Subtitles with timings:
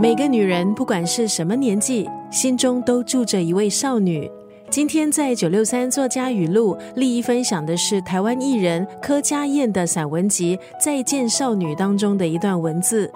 [0.00, 4.30] 每个女人，不管是什么年纪，心中都住着一位少女。
[4.70, 13.10] 今天在九六三作家语录，立意分享的是台湾艺人柯佳燕的散文集《再见少女》当中的一段文字。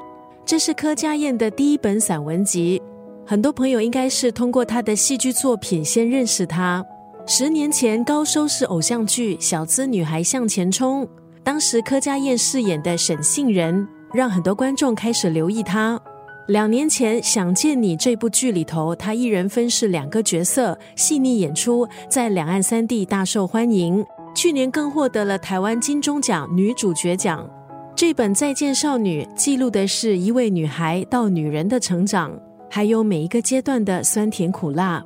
[0.44, 2.82] 这是柯佳燕的第一本散文集，
[3.24, 6.84] 很多朋友应该是通过她的戏剧作品先认识她。
[7.28, 11.04] 十年前高收视偶像剧《小资女孩向前冲》，
[11.44, 16.00] 当时柯佳燕饰演的沈杏仁，让很多观众开始留意她。
[16.48, 24.04] 两年前，《想见你》这部剧里头，她一人分饰两个角色，细腻演出，在两岸三地大受欢迎。
[24.34, 27.48] 去年更获得了台湾金钟奖女主角奖。
[27.94, 32.36] 这本《再见少女》记录的是一位女孩到女人的成长，
[32.68, 35.04] 还有每一个阶段的酸甜苦辣。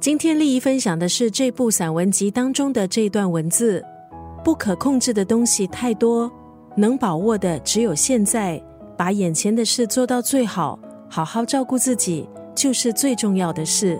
[0.00, 3.84] 今天丽姨分享的是这部散文集当中的这段文字：
[4.42, 6.30] 不可控制的东西太多，
[6.76, 8.62] 能把握的只有现在。
[8.98, 10.76] 把眼前的事做到最好，
[11.08, 13.98] 好好照顾自己，就是最重要的事。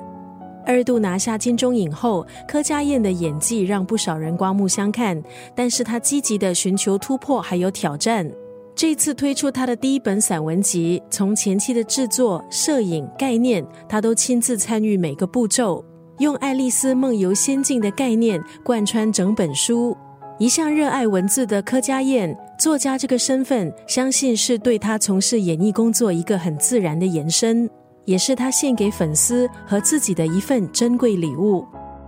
[0.67, 5.23] 二度拿下金钟影后，柯佳燕的演技让不少人刮目相看。
[5.55, 8.29] 但是她积极的寻求突破，还有挑战。
[8.75, 15.83] 这次推出她的第一本散文集，从前期的制作、摄影、概念，她都亲自参与每个步骤，
[16.19, 19.97] 用爱丽丝梦游仙境的概念贯穿整本书。
[20.39, 27.69] 一向热爱文字的柯佳燕，作家这个身份，相信是对她从事演艺工作一个很自然的延伸，
[28.05, 31.67] 也是她献给粉丝和自己的一份珍贵礼物。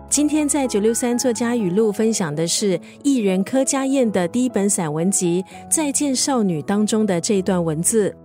[0.09, 8.17] 今天在九六三作家语录分享的是艺人柯佳燕的第一本散文集《再见少女》当中的这段文字：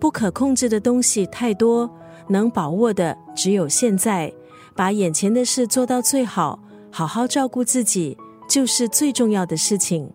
[0.00, 1.88] 不可控制的东西太多，
[2.28, 4.32] 能把握的只有现在，
[4.74, 6.58] 把眼前的事做到最好，
[6.90, 8.18] 好好照顾自己。
[8.48, 10.10] 就是最重要的事情。